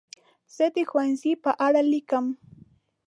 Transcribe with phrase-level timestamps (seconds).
[0.55, 2.25] زه د ښوونځي په اړه لیکم.